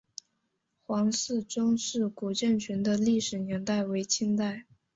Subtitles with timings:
[0.81, 4.65] 黄氏宗祠古建群的历史年代为清代。